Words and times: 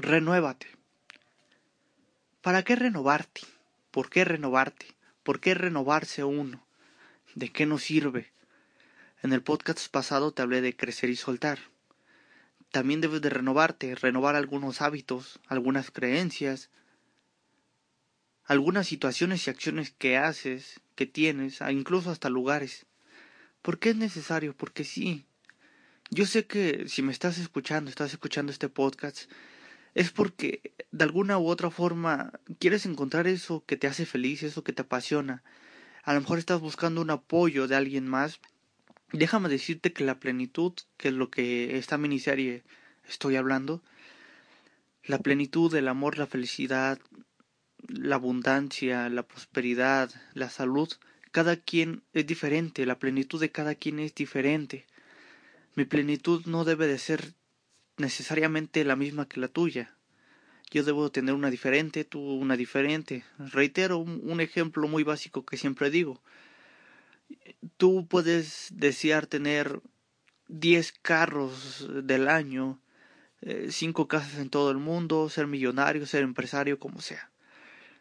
renuévate. 0.00 0.66
¿Para 2.42 2.62
qué 2.62 2.76
renovarte? 2.76 3.42
¿Por 3.90 4.08
qué 4.08 4.24
renovarte? 4.24 4.86
¿Por 5.22 5.40
qué 5.40 5.54
renovarse 5.54 6.24
uno? 6.24 6.64
¿De 7.34 7.50
qué 7.50 7.66
nos 7.66 7.82
sirve? 7.82 8.32
En 9.22 9.32
el 9.32 9.42
podcast 9.42 9.86
pasado 9.90 10.32
te 10.32 10.42
hablé 10.42 10.62
de 10.62 10.74
crecer 10.74 11.10
y 11.10 11.16
soltar. 11.16 11.58
También 12.70 13.00
debes 13.00 13.20
de 13.20 13.30
renovarte, 13.30 13.94
renovar 13.94 14.36
algunos 14.36 14.80
hábitos, 14.80 15.40
algunas 15.48 15.90
creencias, 15.90 16.70
algunas 18.44 18.86
situaciones 18.86 19.46
y 19.46 19.50
acciones 19.50 19.90
que 19.90 20.16
haces, 20.16 20.80
que 20.94 21.06
tienes, 21.06 21.60
incluso 21.70 22.10
hasta 22.10 22.30
lugares. 22.30 22.86
¿Por 23.60 23.78
qué 23.78 23.90
es 23.90 23.96
necesario? 23.96 24.56
Porque 24.56 24.84
sí. 24.84 25.26
Yo 26.10 26.24
sé 26.26 26.46
que 26.46 26.88
si 26.88 27.02
me 27.02 27.12
estás 27.12 27.38
escuchando, 27.38 27.90
estás 27.90 28.12
escuchando 28.12 28.50
este 28.50 28.68
podcast, 28.68 29.30
es 29.94 30.10
porque 30.10 30.74
de 30.90 31.04
alguna 31.04 31.38
u 31.38 31.48
otra 31.48 31.70
forma 31.70 32.32
quieres 32.58 32.86
encontrar 32.86 33.26
eso 33.26 33.64
que 33.66 33.76
te 33.76 33.86
hace 33.86 34.06
feliz, 34.06 34.42
eso 34.42 34.64
que 34.64 34.72
te 34.72 34.82
apasiona. 34.82 35.42
A 36.02 36.14
lo 36.14 36.20
mejor 36.20 36.38
estás 36.38 36.60
buscando 36.60 37.00
un 37.00 37.10
apoyo 37.10 37.68
de 37.68 37.76
alguien 37.76 38.06
más. 38.06 38.40
Déjame 39.12 39.48
decirte 39.48 39.92
que 39.92 40.04
la 40.04 40.20
plenitud, 40.20 40.72
que 40.96 41.08
es 41.08 41.14
lo 41.14 41.30
que 41.30 41.76
esta 41.78 41.98
miniserie 41.98 42.62
estoy 43.08 43.36
hablando, 43.36 43.82
la 45.04 45.18
plenitud, 45.18 45.74
el 45.74 45.88
amor, 45.88 46.18
la 46.18 46.26
felicidad, 46.26 47.00
la 47.88 48.16
abundancia, 48.16 49.08
la 49.08 49.24
prosperidad, 49.24 50.10
la 50.34 50.50
salud, 50.50 50.88
cada 51.32 51.56
quien 51.56 52.02
es 52.12 52.26
diferente, 52.26 52.86
la 52.86 52.98
plenitud 52.98 53.40
de 53.40 53.50
cada 53.50 53.74
quien 53.74 53.98
es 53.98 54.14
diferente. 54.14 54.86
Mi 55.74 55.84
plenitud 55.84 56.46
no 56.46 56.64
debe 56.64 56.86
de 56.86 56.98
ser 56.98 57.34
necesariamente 57.96 58.84
la 58.84 58.96
misma 58.96 59.28
que 59.28 59.40
la 59.40 59.48
tuya. 59.48 59.94
Yo 60.70 60.84
debo 60.84 61.10
tener 61.10 61.34
una 61.34 61.50
diferente, 61.50 62.04
tú 62.04 62.20
una 62.20 62.56
diferente. 62.56 63.24
Reitero 63.38 63.98
un, 63.98 64.40
ejemplo 64.40 64.86
muy 64.86 65.02
básico 65.02 65.44
que 65.44 65.56
siempre 65.56 65.90
digo. 65.90 66.22
Tú 67.76 68.06
puedes 68.06 68.68
desear 68.72 69.26
tener 69.26 69.80
diez 70.46 70.92
carros 71.02 71.88
del 72.04 72.28
año, 72.28 72.80
eh, 73.42 73.68
cinco 73.70 74.06
casas 74.06 74.38
en 74.38 74.48
todo 74.48 74.70
el 74.70 74.78
mundo, 74.78 75.28
ser 75.28 75.48
millonario, 75.48 76.06
ser 76.06 76.22
empresario, 76.22 76.78
como 76.78 77.00
sea. 77.00 77.30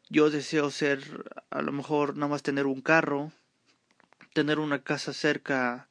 Yo 0.09 0.29
deseo 0.29 0.69
ser, 0.69 1.01
a 1.49 1.61
lo 1.61 1.71
mejor, 1.71 2.15
nada 2.15 2.29
más 2.29 2.43
tener 2.43 2.67
un 2.67 2.81
carro, 2.81 3.31
tener 4.33 4.59
una 4.59 4.83
casa 4.83 5.13
cerca 5.13 5.87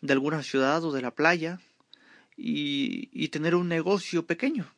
de 0.00 0.12
alguna 0.12 0.42
ciudad 0.42 0.82
o 0.84 0.92
de 0.92 1.02
la 1.02 1.10
playa, 1.10 1.60
y, 2.36 3.28
tener 3.28 3.54
un 3.54 3.68
negocio 3.68 4.26
pequeño. 4.26 4.70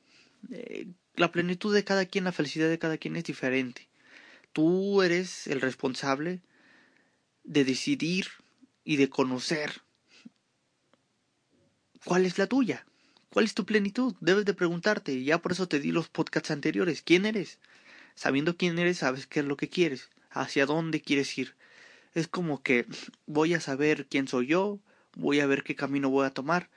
Eh, 0.50 0.86
la 1.14 1.32
plenitud 1.32 1.74
de 1.74 1.84
cada 1.84 2.06
quien, 2.06 2.24
la 2.24 2.32
felicidad 2.32 2.68
de 2.68 2.78
cada 2.78 2.98
quien 2.98 3.16
es 3.16 3.24
diferente. 3.24 3.88
Tú 4.52 5.02
eres 5.02 5.46
el 5.46 5.60
responsable 5.60 6.40
de 7.44 7.64
decidir 7.64 8.26
y 8.84 8.96
de 8.96 9.08
conocer 9.08 9.82
cuál 12.04 12.24
es 12.24 12.38
la 12.38 12.46
tuya, 12.46 12.86
cuál 13.30 13.44
es 13.44 13.54
tu 13.54 13.64
plenitud. 13.66 14.14
Debes 14.20 14.44
de 14.44 14.54
preguntarte, 14.54 15.22
ya 15.24 15.38
por 15.38 15.52
eso 15.52 15.68
te 15.68 15.80
di 15.80 15.92
los 15.92 16.08
podcasts 16.08 16.50
anteriores, 16.50 17.02
¿quién 17.02 17.26
eres? 17.26 17.58
Sabiendo 18.14 18.56
quién 18.56 18.78
eres, 18.78 18.98
sabes 18.98 19.26
qué 19.26 19.40
es 19.40 19.46
lo 19.46 19.56
que 19.56 19.68
quieres, 19.68 20.10
hacia 20.30 20.66
dónde 20.66 21.00
quieres 21.00 21.36
ir. 21.38 21.54
Es 22.14 22.28
como 22.28 22.62
que 22.62 22.86
voy 23.26 23.54
a 23.54 23.60
saber 23.60 24.06
quién 24.06 24.28
soy 24.28 24.46
yo, 24.46 24.80
voy 25.14 25.40
a 25.40 25.46
ver 25.46 25.62
qué 25.62 25.74
camino 25.74 26.10
voy 26.10 26.26
a 26.26 26.30
tomar, 26.30 26.70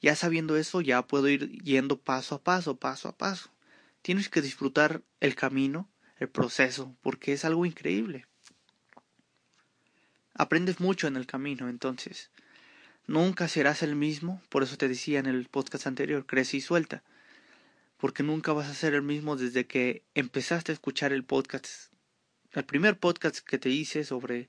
ya 0.00 0.16
sabiendo 0.16 0.56
eso, 0.56 0.80
ya 0.80 1.02
puedo 1.02 1.28
ir 1.28 1.50
yendo 1.62 2.00
paso 2.00 2.36
a 2.36 2.42
paso, 2.42 2.76
paso 2.76 3.08
a 3.08 3.16
paso. 3.16 3.50
Tienes 4.02 4.28
que 4.28 4.40
disfrutar 4.40 5.02
el 5.20 5.34
camino, 5.34 5.88
el 6.18 6.28
proceso, 6.28 6.96
porque 7.02 7.32
es 7.32 7.44
algo 7.44 7.66
increíble. 7.66 8.26
Aprendes 10.34 10.80
mucho 10.80 11.06
en 11.06 11.16
el 11.16 11.26
camino, 11.26 11.68
entonces. 11.68 12.30
Nunca 13.06 13.48
serás 13.48 13.82
el 13.82 13.94
mismo, 13.94 14.40
por 14.48 14.62
eso 14.62 14.78
te 14.78 14.88
decía 14.88 15.18
en 15.18 15.26
el 15.26 15.48
podcast 15.48 15.86
anterior, 15.86 16.24
crece 16.24 16.56
y 16.56 16.60
suelta. 16.60 17.02
Porque 17.98 18.22
nunca 18.22 18.52
vas 18.54 18.70
a 18.70 18.74
ser 18.74 18.94
el 18.94 19.02
mismo 19.02 19.36
desde 19.36 19.66
que 19.66 20.02
empezaste 20.14 20.72
a 20.72 20.74
escuchar 20.74 21.12
el 21.12 21.24
podcast. 21.24 21.92
El 22.52 22.64
primer 22.64 22.98
podcast 22.98 23.38
que 23.40 23.58
te 23.58 23.68
hice 23.68 24.04
sobre 24.04 24.48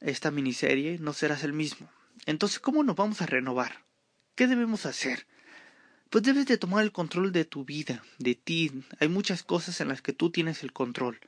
esta 0.00 0.30
miniserie, 0.30 0.98
no 1.00 1.12
serás 1.12 1.42
el 1.42 1.52
mismo. 1.52 1.90
Entonces, 2.26 2.60
¿cómo 2.60 2.84
nos 2.84 2.96
vamos 2.96 3.22
a 3.22 3.26
renovar? 3.26 3.85
¿Qué 4.36 4.46
debemos 4.46 4.84
hacer? 4.84 5.26
Pues 6.10 6.22
debes 6.22 6.44
de 6.44 6.58
tomar 6.58 6.84
el 6.84 6.92
control 6.92 7.32
de 7.32 7.46
tu 7.46 7.64
vida, 7.64 8.04
de 8.18 8.34
ti. 8.34 8.70
Hay 9.00 9.08
muchas 9.08 9.42
cosas 9.42 9.80
en 9.80 9.88
las 9.88 10.02
que 10.02 10.12
tú 10.12 10.28
tienes 10.28 10.62
el 10.62 10.74
control. 10.74 11.18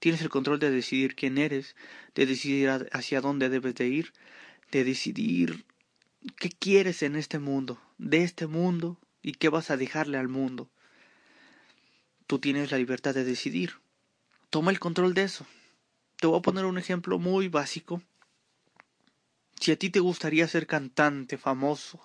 Tienes 0.00 0.20
el 0.20 0.30
control 0.30 0.58
de 0.58 0.72
decidir 0.72 1.14
quién 1.14 1.38
eres, 1.38 1.76
de 2.16 2.26
decidir 2.26 2.68
hacia 2.92 3.20
dónde 3.20 3.50
debes 3.50 3.76
de 3.76 3.86
ir, 3.86 4.12
de 4.72 4.82
decidir 4.82 5.64
qué 6.40 6.50
quieres 6.50 7.04
en 7.04 7.14
este 7.14 7.38
mundo, 7.38 7.80
de 7.98 8.24
este 8.24 8.48
mundo 8.48 8.98
y 9.22 9.34
qué 9.34 9.48
vas 9.48 9.70
a 9.70 9.76
dejarle 9.76 10.18
al 10.18 10.28
mundo. 10.28 10.68
Tú 12.26 12.40
tienes 12.40 12.72
la 12.72 12.78
libertad 12.78 13.14
de 13.14 13.22
decidir. 13.22 13.74
Toma 14.50 14.72
el 14.72 14.80
control 14.80 15.14
de 15.14 15.22
eso. 15.22 15.46
Te 16.16 16.26
voy 16.26 16.40
a 16.40 16.42
poner 16.42 16.64
un 16.64 16.78
ejemplo 16.78 17.20
muy 17.20 17.46
básico. 17.46 18.02
Si 19.60 19.70
a 19.70 19.78
ti 19.78 19.88
te 19.88 20.00
gustaría 20.00 20.48
ser 20.48 20.66
cantante 20.66 21.38
famoso, 21.38 22.02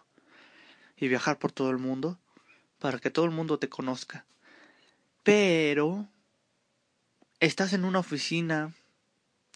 y 1.01 1.07
viajar 1.07 1.39
por 1.39 1.51
todo 1.51 1.71
el 1.71 1.79
mundo 1.79 2.19
para 2.79 2.99
que 2.99 3.09
todo 3.09 3.25
el 3.25 3.31
mundo 3.31 3.57
te 3.57 3.69
conozca. 3.69 4.25
Pero 5.23 6.07
estás 7.39 7.73
en 7.73 7.85
una 7.85 7.99
oficina 7.99 8.73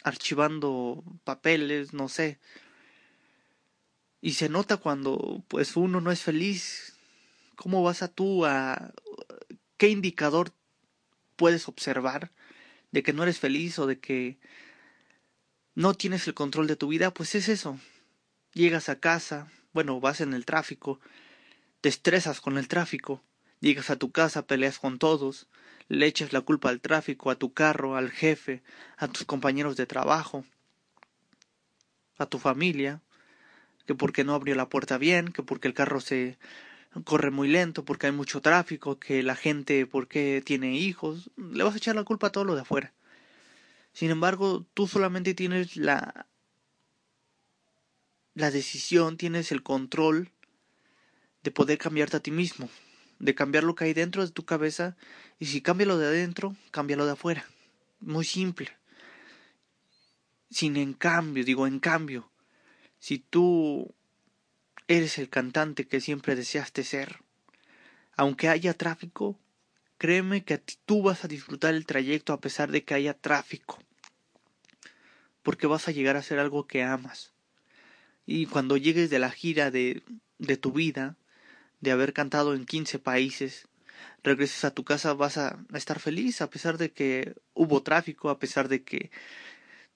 archivando 0.03 1.03
papeles, 1.23 1.93
no 1.93 2.09
sé. 2.09 2.39
Y 4.21 4.33
se 4.33 4.49
nota 4.49 4.77
cuando 4.77 5.43
pues 5.47 5.77
uno 5.77 6.01
no 6.01 6.11
es 6.11 6.23
feliz. 6.23 6.97
¿Cómo 7.55 7.83
vas 7.83 8.01
a 8.01 8.07
tú 8.07 8.45
a 8.45 8.91
qué 9.77 9.89
indicador 9.89 10.51
puedes 11.35 11.67
observar 11.67 12.31
de 12.91 13.03
que 13.03 13.13
no 13.13 13.21
eres 13.21 13.39
feliz 13.39 13.77
o 13.77 13.85
de 13.85 13.99
que 13.99 14.39
no 15.75 15.93
tienes 15.93 16.27
el 16.27 16.33
control 16.33 16.65
de 16.65 16.75
tu 16.75 16.87
vida? 16.87 17.13
Pues 17.13 17.35
es 17.35 17.49
eso. 17.49 17.79
Llegas 18.53 18.89
a 18.89 18.99
casa, 18.99 19.51
bueno, 19.73 19.99
vas 19.99 20.21
en 20.21 20.33
el 20.33 20.45
tráfico 20.45 20.99
te 21.85 21.89
estresas 21.89 22.41
con 22.41 22.57
el 22.57 22.67
tráfico, 22.67 23.21
llegas 23.59 23.91
a 23.91 23.95
tu 23.95 24.09
casa, 24.09 24.47
peleas 24.47 24.79
con 24.79 24.97
todos, 24.97 25.45
le 25.87 26.07
echas 26.07 26.33
la 26.33 26.41
culpa 26.41 26.69
al 26.69 26.81
tráfico, 26.81 27.29
a 27.29 27.35
tu 27.35 27.53
carro, 27.53 27.95
al 27.95 28.09
jefe, 28.09 28.63
a 28.97 29.07
tus 29.07 29.23
compañeros 29.25 29.77
de 29.77 29.85
trabajo, 29.85 30.45
a 32.17 32.25
tu 32.25 32.39
familia, 32.39 33.03
que 33.85 33.93
porque 33.93 34.23
no 34.23 34.33
abrió 34.33 34.55
la 34.55 34.67
puerta 34.67 34.97
bien, 34.97 35.27
que 35.27 35.43
porque 35.43 35.67
el 35.67 35.75
carro 35.75 36.01
se 36.01 36.39
corre 37.03 37.29
muy 37.29 37.49
lento, 37.49 37.85
porque 37.85 38.07
hay 38.07 38.13
mucho 38.13 38.41
tráfico, 38.41 38.97
que 38.97 39.21
la 39.21 39.35
gente 39.35 39.85
porque 39.85 40.41
tiene 40.43 40.75
hijos, 40.75 41.29
le 41.37 41.63
vas 41.63 41.75
a 41.75 41.77
echar 41.77 41.95
la 41.95 42.03
culpa 42.03 42.29
a 42.29 42.31
todo 42.31 42.45
lo 42.45 42.55
de 42.55 42.61
afuera. 42.61 42.93
Sin 43.93 44.09
embargo, 44.09 44.65
tú 44.73 44.87
solamente 44.87 45.35
tienes 45.35 45.77
la 45.77 46.25
la 48.35 48.51
decisión, 48.51 49.17
tienes 49.17 49.51
el 49.51 49.63
control 49.63 50.31
de 51.45 51.51
poder 51.51 51.77
cambiarte 51.77 52.17
a 52.17 52.19
ti 52.19 52.31
mismo, 52.31 52.67
de 53.19 53.35
cambiar 53.35 53.63
lo 53.63 53.75
que 53.75 53.85
hay 53.85 53.93
dentro 53.93 54.25
de 54.25 54.31
tu 54.31 54.45
cabeza 54.45 54.97
y 55.37 55.45
si 55.45 55.61
cambia 55.61 55.85
lo 55.85 55.99
de 55.99 56.07
adentro, 56.07 56.55
cambia 56.71 56.97
lo 56.97 57.05
de 57.05 57.11
afuera. 57.11 57.45
Muy 57.99 58.25
simple. 58.25 58.71
Sin 60.49 60.75
en 60.75 60.93
cambio, 60.93 61.45
digo 61.45 61.67
en 61.67 61.79
cambio, 61.79 62.31
si 62.97 63.19
tú 63.19 63.93
eres 64.87 65.19
el 65.19 65.29
cantante 65.29 65.87
que 65.87 66.01
siempre 66.01 66.35
deseaste 66.35 66.83
ser, 66.83 67.19
aunque 68.17 68.49
haya 68.49 68.73
tráfico, 68.73 69.39
créeme 69.99 70.43
que 70.43 70.57
tú 70.57 71.03
vas 71.03 71.25
a 71.25 71.27
disfrutar 71.27 71.75
el 71.75 71.85
trayecto 71.85 72.33
a 72.33 72.41
pesar 72.41 72.71
de 72.71 72.83
que 72.83 72.95
haya 72.95 73.13
tráfico, 73.13 73.77
porque 75.43 75.67
vas 75.67 75.87
a 75.87 75.91
llegar 75.91 76.17
a 76.17 76.23
ser 76.23 76.39
algo 76.39 76.65
que 76.65 76.81
amas. 76.81 77.33
Y 78.25 78.47
cuando 78.47 78.77
llegues 78.77 79.11
de 79.11 79.19
la 79.19 79.29
gira 79.29 79.69
de, 79.69 80.01
de 80.39 80.57
tu 80.57 80.71
vida, 80.71 81.17
de 81.81 81.91
haber 81.91 82.13
cantado 82.13 82.53
en 82.53 82.65
15 82.65 82.99
países, 82.99 83.67
regreses 84.23 84.65
a 84.65 84.71
tu 84.71 84.83
casa 84.83 85.13
vas 85.13 85.37
a 85.37 85.59
estar 85.73 85.99
feliz 85.99 86.41
a 86.41 86.49
pesar 86.49 86.77
de 86.77 86.91
que 86.91 87.35
hubo 87.53 87.83
tráfico, 87.83 88.29
a 88.29 88.39
pesar 88.39 88.67
de 88.67 88.83
que 88.83 89.11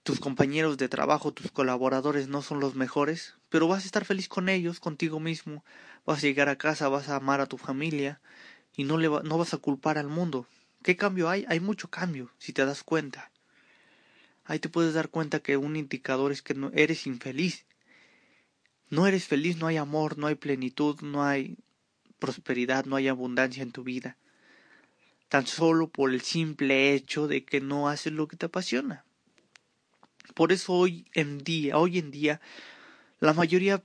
tus 0.04 0.20
compañeros 0.20 0.78
de 0.78 0.90
trabajo, 0.90 1.34
tus 1.34 1.52
colaboradores 1.52 2.28
no 2.28 2.42
son 2.42 2.60
los 2.60 2.76
mejores, 2.76 3.36
pero 3.50 3.68
vas 3.68 3.84
a 3.84 3.86
estar 3.86 4.06
feliz 4.06 4.28
con 4.28 4.50
ellos, 4.50 4.80
contigo 4.80 5.20
mismo, 5.20 5.64
vas 6.06 6.20
a 6.20 6.22
llegar 6.22 6.50
a 6.50 6.58
casa, 6.58 6.90
vas 6.90 7.10
a 7.10 7.16
amar 7.16 7.42
a 7.42 7.48
tu 7.48 7.58
familia 7.58 8.22
y 8.76 8.86
no, 8.86 8.98
le 8.98 9.10
no 9.10 9.38
vas 9.38 9.54
a 9.54 9.58
culpar 9.58 9.98
al 9.98 10.08
mundo. 10.08 10.48
¿Qué 10.84 10.96
cambio 10.96 11.30
hay? 11.30 11.46
Hay 11.50 11.60
mucho 11.60 11.90
cambio, 11.90 12.32
si 12.38 12.54
te 12.54 12.66
das 12.66 12.84
cuenta. 12.84 13.32
Ahí 14.46 14.60
te 14.60 14.70
puedes 14.70 14.94
dar 14.94 15.10
cuenta 15.10 15.42
que 15.42 15.58
un 15.58 15.76
indicador 15.76 16.32
es 16.32 16.42
que 16.42 16.54
no 16.54 16.72
eres 16.74 17.06
infeliz. 17.06 17.66
No 18.90 19.06
eres 19.06 19.28
feliz, 19.28 19.58
no 19.58 19.68
hay 19.68 19.78
amor, 19.78 20.18
no 20.18 20.26
hay 20.26 20.36
plenitud, 20.36 21.02
no 21.02 21.24
hay 21.24 21.58
prosperidad, 22.20 22.86
no 22.86 22.96
hay 22.96 23.08
abundancia 23.08 23.64
en 23.64 23.72
tu 23.72 23.84
vida, 23.84 24.18
tan 25.30 25.48
solo 25.48 25.88
por 25.88 26.12
el 26.12 26.22
simple 26.22 26.94
hecho 26.94 27.28
de 27.28 27.44
que 27.46 27.62
no 27.62 27.90
haces 27.90 28.14
lo 28.14 28.28
que 28.28 28.38
te 28.38 28.48
apasiona. 28.48 29.06
Por 30.36 30.52
eso 30.52 30.74
hoy 30.74 31.06
en 31.14 31.40
día, 31.40 31.78
hoy 31.78 31.98
en 31.98 32.12
día, 32.12 32.42
la 33.20 33.34
mayoría 33.34 33.84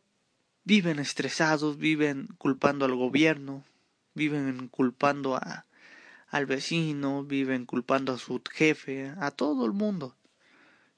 viven 0.65 0.99
estresados, 0.99 1.79
viven 1.79 2.29
culpando 2.39 2.85
al 2.85 2.95
gobierno, 2.95 3.65
viven 4.15 4.69
culpando 4.69 5.37
a, 5.37 5.67
al 6.29 6.47
vecino, 6.47 7.25
viven 7.25 7.67
culpando 7.67 8.13
a 8.13 8.19
su 8.19 8.41
jefe, 8.51 9.13
a 9.19 9.31
todo 9.31 9.67
el 9.67 9.73
mundo. 9.73 10.17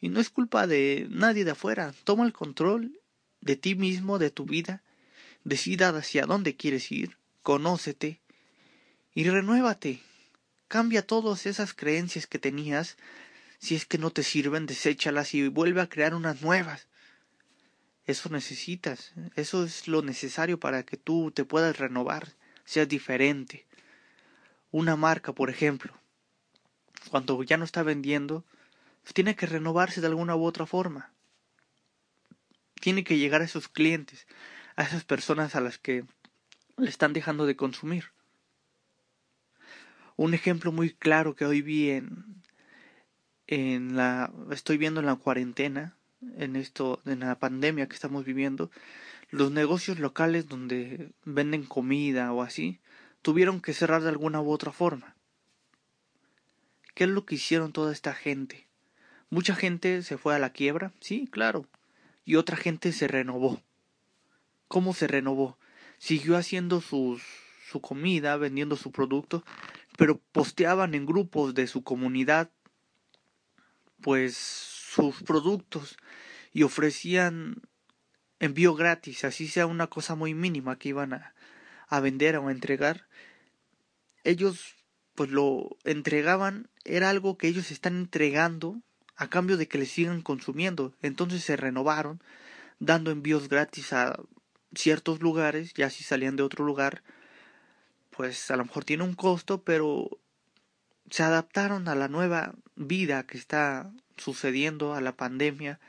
Y 0.00 0.08
no 0.08 0.20
es 0.20 0.30
culpa 0.30 0.66
de 0.66 1.06
nadie 1.10 1.44
de 1.44 1.52
afuera. 1.52 1.92
Toma 2.04 2.24
el 2.24 2.32
control 2.32 3.00
de 3.40 3.56
ti 3.56 3.74
mismo, 3.74 4.18
de 4.18 4.30
tu 4.30 4.44
vida. 4.44 4.82
Decida 5.44 5.88
hacia 5.90 6.26
dónde 6.26 6.56
quieres 6.56 6.92
ir. 6.92 7.16
Conócete. 7.46 8.18
Y 9.14 9.22
renuévate. 9.30 10.02
Cambia 10.66 11.06
todas 11.06 11.46
esas 11.46 11.74
creencias 11.74 12.26
que 12.26 12.40
tenías. 12.40 12.96
Si 13.60 13.76
es 13.76 13.86
que 13.86 13.98
no 13.98 14.10
te 14.10 14.24
sirven, 14.24 14.66
deséchalas 14.66 15.32
y 15.32 15.46
vuelve 15.46 15.80
a 15.80 15.88
crear 15.88 16.16
unas 16.16 16.42
nuevas. 16.42 16.88
Eso 18.04 18.30
necesitas. 18.30 19.12
Eso 19.36 19.62
es 19.62 19.86
lo 19.86 20.02
necesario 20.02 20.58
para 20.58 20.82
que 20.82 20.96
tú 20.96 21.30
te 21.30 21.44
puedas 21.44 21.78
renovar. 21.78 22.34
Seas 22.64 22.88
diferente. 22.88 23.64
Una 24.72 24.96
marca, 24.96 25.32
por 25.32 25.48
ejemplo. 25.48 25.96
Cuando 27.10 27.40
ya 27.44 27.58
no 27.58 27.64
está 27.64 27.84
vendiendo, 27.84 28.44
tiene 29.12 29.36
que 29.36 29.46
renovarse 29.46 30.00
de 30.00 30.08
alguna 30.08 30.34
u 30.34 30.44
otra 30.44 30.66
forma. 30.66 31.12
Tiene 32.80 33.04
que 33.04 33.18
llegar 33.18 33.40
a 33.40 33.44
esos 33.44 33.68
clientes, 33.68 34.26
a 34.74 34.82
esas 34.82 35.04
personas 35.04 35.54
a 35.54 35.60
las 35.60 35.78
que 35.78 36.04
están 36.78 37.12
dejando 37.12 37.46
de 37.46 37.56
consumir. 37.56 38.06
Un 40.16 40.34
ejemplo 40.34 40.72
muy 40.72 40.90
claro 40.92 41.34
que 41.34 41.44
hoy 41.44 41.62
vi 41.62 41.90
en, 41.90 42.42
en 43.46 43.96
la 43.96 44.32
estoy 44.50 44.76
viendo 44.76 45.00
en 45.00 45.06
la 45.06 45.16
cuarentena, 45.16 45.96
en 46.36 46.56
esto 46.56 47.00
en 47.04 47.20
la 47.20 47.38
pandemia 47.38 47.86
que 47.86 47.94
estamos 47.94 48.24
viviendo, 48.24 48.70
los 49.30 49.50
negocios 49.50 49.98
locales 49.98 50.48
donde 50.48 51.10
venden 51.24 51.64
comida 51.64 52.32
o 52.32 52.42
así 52.42 52.80
tuvieron 53.22 53.60
que 53.60 53.74
cerrar 53.74 54.02
de 54.02 54.08
alguna 54.08 54.40
u 54.40 54.50
otra 54.50 54.72
forma. 54.72 55.16
¿Qué 56.94 57.04
es 57.04 57.10
lo 57.10 57.26
que 57.26 57.34
hicieron 57.34 57.72
toda 57.72 57.92
esta 57.92 58.14
gente? 58.14 58.66
Mucha 59.28 59.54
gente 59.54 60.02
se 60.02 60.16
fue 60.16 60.34
a 60.34 60.38
la 60.38 60.50
quiebra, 60.50 60.92
sí, 61.00 61.28
claro, 61.30 61.66
y 62.24 62.36
otra 62.36 62.56
gente 62.56 62.92
se 62.92 63.08
renovó. 63.08 63.60
¿Cómo 64.68 64.94
se 64.94 65.06
renovó? 65.06 65.58
Siguió 65.98 66.36
haciendo 66.36 66.80
su 66.80 67.20
comida, 67.80 68.36
vendiendo 68.36 68.76
su 68.76 68.92
producto, 68.92 69.44
pero 69.96 70.20
posteaban 70.32 70.94
en 70.94 71.06
grupos 71.06 71.54
de 71.54 71.66
su 71.66 71.82
comunidad 71.82 72.50
pues 74.00 74.36
sus 74.36 75.22
productos 75.22 75.96
y 76.52 76.62
ofrecían 76.62 77.62
envío 78.38 78.74
gratis, 78.74 79.24
así 79.24 79.48
sea 79.48 79.66
una 79.66 79.88
cosa 79.88 80.14
muy 80.14 80.34
mínima 80.34 80.78
que 80.78 80.90
iban 80.90 81.14
a, 81.14 81.34
a 81.88 82.00
vender 82.00 82.36
o 82.36 82.48
a 82.48 82.52
entregar. 82.52 83.08
Ellos 84.24 84.74
pues 85.14 85.30
lo 85.30 85.76
entregaban, 85.84 86.68
era 86.84 87.08
algo 87.10 87.38
que 87.38 87.48
ellos 87.48 87.70
están 87.70 87.96
entregando 87.96 88.80
a 89.16 89.28
cambio 89.28 89.56
de 89.56 89.66
que 89.66 89.78
le 89.78 89.86
sigan 89.86 90.20
consumiendo. 90.20 90.94
Entonces 91.00 91.42
se 91.42 91.56
renovaron, 91.56 92.22
dando 92.78 93.10
envíos 93.10 93.48
gratis 93.48 93.94
a 93.94 94.20
ciertos 94.76 95.20
lugares, 95.20 95.72
ya 95.74 95.90
si 95.90 96.04
salían 96.04 96.36
de 96.36 96.42
otro 96.42 96.64
lugar, 96.64 97.02
pues 98.10 98.50
a 98.50 98.56
lo 98.56 98.64
mejor 98.64 98.84
tiene 98.84 99.02
un 99.02 99.14
costo, 99.14 99.62
pero 99.62 100.18
se 101.10 101.22
adaptaron 101.22 101.88
a 101.88 101.94
la 101.94 102.08
nueva 102.08 102.54
vida 102.74 103.26
que 103.26 103.38
está 103.38 103.90
sucediendo, 104.16 104.94
a 104.94 105.00
la 105.00 105.16
pandemia, 105.16 105.80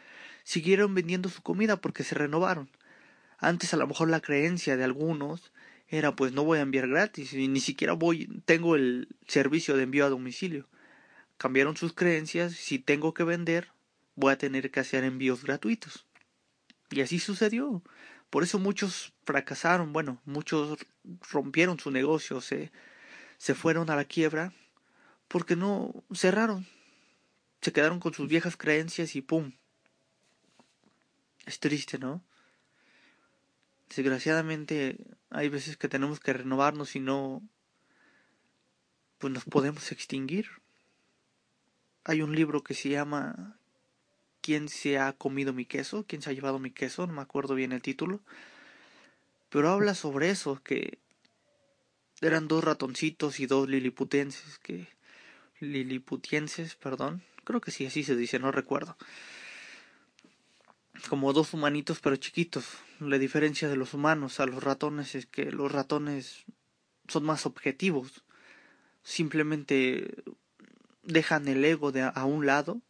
siguieron 0.44 0.96
vendiendo 0.96 1.30
su 1.30 1.42
comida 1.42 1.78
porque 1.78 2.04
se 2.04 2.16
renovaron. 2.16 2.70
Antes 3.38 3.74
a 3.74 3.78
lo 3.78 3.88
mejor 3.88 4.10
la 4.10 4.22
creencia 4.22 4.78
de 4.78 4.84
algunos 4.84 5.52
era 5.88 6.16
pues 6.16 6.34
no 6.34 6.44
voy 6.44 6.60
a 6.60 6.64
enviar 6.64 6.88
gratis 6.88 7.34
y 7.34 7.48
ni 7.48 7.60
siquiera 7.60 7.94
voy 7.94 8.42
tengo 8.46 8.76
el 8.76 9.08
servicio 9.28 9.78
de 9.78 9.84
envío 9.84 10.06
a 10.06 10.10
domicilio 10.10 10.68
cambiaron 11.38 11.78
sus 11.78 11.94
creencias, 11.94 12.54
si 12.54 12.80
tengo 12.80 13.14
que 13.14 13.24
vender, 13.24 13.70
voy 14.16 14.34
a 14.34 14.38
tener 14.38 14.72
que 14.72 14.80
hacer 14.80 15.04
envíos 15.04 15.44
gratuitos. 15.44 16.06
Y 16.90 17.02
así 17.02 17.20
sucedió. 17.20 17.84
Por 18.30 18.44
eso 18.44 18.60
muchos 18.60 19.14
fracasaron, 19.24 19.94
bueno, 19.94 20.22
muchos 20.26 20.78
rompieron 21.32 21.80
su 21.80 21.92
negocio, 21.92 22.42
se, 22.42 22.72
se 23.38 23.56
fueron 23.56 23.90
a 23.90 23.96
la 23.96 24.06
quiebra, 24.06 24.54
porque 25.28 25.56
no 25.56 26.04
cerraron. 26.14 26.68
Se 27.62 27.72
quedaron 27.72 28.00
con 28.00 28.14
sus 28.14 28.28
viejas 28.28 28.58
creencias 28.58 29.16
y 29.16 29.22
¡pum! 29.22 29.54
Es 31.46 31.60
triste, 31.60 31.98
¿no? 31.98 32.24
Desgraciadamente 33.96 34.98
hay 35.30 35.50
veces 35.50 35.78
que 35.78 35.88
tenemos 35.88 36.20
que 36.20 36.34
renovarnos 36.34 36.96
y 36.96 37.00
no 37.00 37.42
pues 39.18 39.34
nos 39.34 39.46
podemos 39.46 39.92
extinguir. 39.92 40.50
Hay 42.04 42.22
un 42.22 42.36
libro 42.36 42.64
que 42.64 42.74
se 42.74 42.90
llama 42.90 43.57
¿Quién 44.48 44.70
se 44.70 44.98
ha 44.98 45.12
comido 45.12 45.52
mi 45.52 45.66
queso? 45.66 46.06
¿Quién 46.08 46.22
se 46.22 46.30
ha 46.30 46.34
llevado 46.34 46.58
mi 46.58 46.72
queso? 46.72 47.06
No 47.06 47.12
me 47.12 47.22
acuerdo 47.22 47.54
bien 47.54 47.74
el 47.74 47.82
título. 47.82 48.22
Pero 49.50 49.70
habla 49.72 49.94
sobre 49.94 50.30
eso, 50.30 50.64
que 50.64 51.00
eran 52.22 52.48
dos 52.48 52.64
ratoncitos 52.64 53.42
y 53.42 53.46
dos 53.46 53.68
liliputenses, 53.68 54.58
que 54.60 54.88
liliputienses, 55.60 56.76
perdón, 56.76 57.24
creo 57.44 57.60
que 57.60 57.72
sí, 57.72 57.86
así 57.86 58.06
se 58.06 58.16
dice, 58.16 58.40
no 58.40 58.54
recuerdo. 58.54 58.96
Como 61.10 61.34
dos 61.34 61.54
humanitos 61.54 62.00
pero 62.00 62.16
chiquitos. 62.16 62.70
La 63.02 63.18
diferencia 63.18 63.68
de 63.68 63.76
los 63.76 63.94
humanos 63.94 64.40
a 64.40 64.46
los 64.46 64.64
ratones 64.64 65.14
es 65.14 65.26
que 65.26 65.52
los 65.52 65.70
ratones 65.74 66.46
son 67.10 67.26
más 67.26 67.46
objetivos. 67.46 68.24
Simplemente 69.04 70.24
dejan 71.04 71.50
el 71.50 71.66
ego 71.66 71.92
de 71.92 72.04
a, 72.04 72.24
un 72.24 72.46
lado 72.46 72.82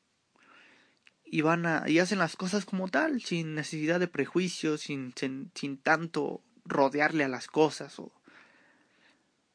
y 1.30 1.42
van 1.42 1.66
a 1.66 1.84
y 1.88 2.00
hacen 2.00 2.20
las 2.20 2.36
cosas 2.36 2.66
como 2.66 2.88
tal 2.88 3.22
sin 3.22 3.56
necesidad 3.56 4.00
de 4.00 4.08
prejuicios 4.08 4.82
sin, 4.82 5.14
sin, 5.16 5.78
tanto 5.78 6.42
rodearle 6.66 7.24
a 7.24 7.28
las 7.28 7.48
cosas 7.48 8.00
o, 8.00 8.12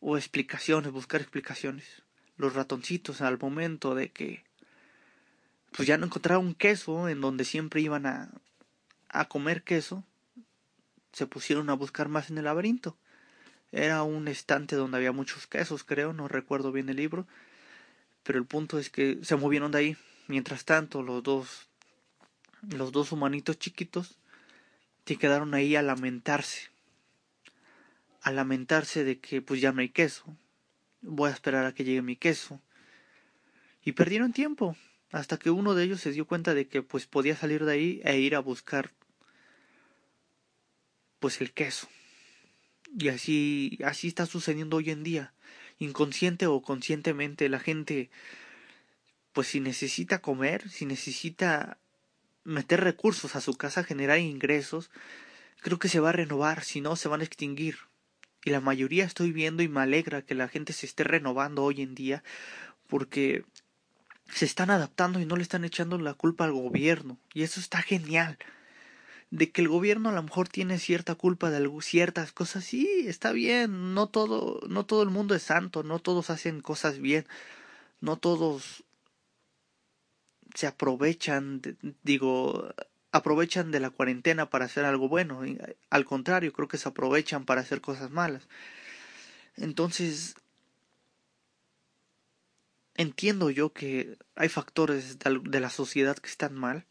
o 0.00 0.16
explicaciones 0.16 0.92
buscar 0.92 1.20
explicaciones 1.20 2.02
los 2.36 2.54
ratoncitos 2.54 3.20
al 3.20 3.38
momento 3.38 3.94
de 3.94 4.10
que 4.10 4.44
pues 5.72 5.88
ya 5.88 5.96
no 5.96 6.06
encontraron 6.06 6.54
queso 6.54 7.08
en 7.08 7.20
donde 7.20 7.44
siempre 7.44 7.80
iban 7.80 8.06
a, 8.06 8.30
a 9.08 9.26
comer 9.26 9.62
queso 9.62 10.04
se 11.12 11.26
pusieron 11.26 11.70
a 11.70 11.74
buscar 11.74 12.08
más 12.08 12.30
en 12.30 12.38
el 12.38 12.44
laberinto 12.44 12.96
era 13.70 14.02
un 14.02 14.28
estante 14.28 14.76
donde 14.76 14.98
había 14.98 15.12
muchos 15.12 15.46
quesos 15.46 15.84
creo 15.84 16.12
no 16.12 16.28
recuerdo 16.28 16.72
bien 16.72 16.88
el 16.88 16.96
libro 16.96 17.26
pero 18.22 18.38
el 18.38 18.46
punto 18.46 18.78
es 18.78 18.90
que 18.90 19.18
se 19.22 19.36
movieron 19.36 19.72
de 19.72 19.78
ahí. 19.78 19.96
Mientras 20.28 20.64
tanto, 20.64 21.02
los 21.02 21.22
dos, 21.22 21.68
los 22.62 22.92
dos 22.92 23.12
humanitos 23.12 23.58
chiquitos 23.58 24.18
se 25.04 25.16
quedaron 25.16 25.54
ahí 25.54 25.76
a 25.76 25.82
lamentarse. 25.82 26.70
A 28.22 28.30
lamentarse 28.30 29.04
de 29.04 29.18
que 29.18 29.42
pues 29.42 29.60
ya 29.60 29.72
no 29.72 29.80
hay 29.80 29.88
queso. 29.88 30.24
Voy 31.00 31.30
a 31.30 31.32
esperar 31.32 31.66
a 31.66 31.74
que 31.74 31.84
llegue 31.84 32.02
mi 32.02 32.16
queso. 32.16 32.60
Y 33.84 33.92
perdieron 33.92 34.32
tiempo 34.32 34.76
hasta 35.10 35.38
que 35.38 35.50
uno 35.50 35.74
de 35.74 35.84
ellos 35.84 36.00
se 36.00 36.12
dio 36.12 36.26
cuenta 36.26 36.54
de 36.54 36.68
que 36.68 36.82
pues 36.82 37.06
podía 37.06 37.36
salir 37.36 37.64
de 37.64 37.72
ahí 37.72 38.00
e 38.04 38.18
ir 38.18 38.36
a 38.36 38.40
buscar 38.40 38.92
pues 41.18 41.40
el 41.40 41.52
queso. 41.52 41.88
Y 42.96 43.08
así 43.08 43.78
así 43.84 44.08
está 44.08 44.26
sucediendo 44.26 44.76
hoy 44.76 44.90
en 44.90 45.02
día 45.02 45.34
inconsciente 45.78 46.46
o 46.46 46.62
conscientemente 46.62 47.48
la 47.48 47.58
gente 47.58 48.10
pues 49.32 49.48
si 49.48 49.60
necesita 49.60 50.20
comer, 50.20 50.68
si 50.68 50.86
necesita 50.86 51.78
meter 52.44 52.80
recursos 52.80 53.36
a 53.36 53.40
su 53.40 53.54
casa, 53.54 53.84
generar 53.84 54.18
ingresos, 54.18 54.90
creo 55.60 55.78
que 55.78 55.88
se 55.88 56.00
va 56.00 56.10
a 56.10 56.12
renovar, 56.12 56.64
si 56.64 56.80
no 56.80 56.96
se 56.96 57.08
van 57.08 57.20
a 57.20 57.24
extinguir. 57.24 57.78
Y 58.44 58.50
la 58.50 58.60
mayoría 58.60 59.04
estoy 59.04 59.32
viendo 59.32 59.62
y 59.62 59.68
me 59.68 59.80
alegra 59.80 60.22
que 60.22 60.34
la 60.34 60.48
gente 60.48 60.72
se 60.72 60.86
esté 60.86 61.04
renovando 61.04 61.62
hoy 61.62 61.80
en 61.82 61.94
día 61.94 62.24
porque 62.88 63.44
se 64.32 64.44
están 64.44 64.70
adaptando 64.70 65.20
y 65.20 65.26
no 65.26 65.36
le 65.36 65.42
están 65.42 65.64
echando 65.64 65.98
la 65.98 66.14
culpa 66.14 66.44
al 66.44 66.52
gobierno. 66.52 67.18
Y 67.32 67.42
eso 67.42 67.60
está 67.60 67.80
genial 67.82 68.38
de 69.32 69.50
que 69.50 69.62
el 69.62 69.68
gobierno 69.68 70.10
a 70.10 70.12
lo 70.12 70.22
mejor 70.22 70.48
tiene 70.48 70.78
cierta 70.78 71.14
culpa 71.14 71.48
de 71.48 71.66
ciertas 71.80 72.32
cosas, 72.32 72.64
sí, 72.64 73.04
está 73.06 73.32
bien, 73.32 73.94
no 73.94 74.06
todo, 74.06 74.60
no 74.68 74.84
todo 74.84 75.02
el 75.02 75.08
mundo 75.08 75.34
es 75.34 75.42
santo, 75.42 75.82
no 75.82 76.00
todos 76.00 76.28
hacen 76.28 76.60
cosas 76.60 76.98
bien, 76.98 77.26
no 78.02 78.18
todos 78.18 78.84
se 80.54 80.66
aprovechan, 80.66 81.60
digo, 82.02 82.74
aprovechan 83.12 83.70
de 83.70 83.80
la 83.80 83.90
cuarentena 83.90 84.50
para 84.50 84.64
hacer 84.64 84.84
algo 84.84 85.08
bueno, 85.08 85.42
al 85.90 86.04
contrario, 86.04 86.52
creo 86.52 86.68
que 86.68 86.78
se 86.78 86.88
aprovechan 86.88 87.44
para 87.44 87.60
hacer 87.60 87.80
cosas 87.80 88.10
malas. 88.10 88.48
Entonces, 89.56 90.34
entiendo 92.94 93.50
yo 93.50 93.72
que 93.72 94.18
hay 94.34 94.48
factores 94.48 95.18
de 95.18 95.60
la 95.60 95.70
sociedad 95.70 96.16
que 96.16 96.30
están 96.30 96.54
mal, 96.54 96.86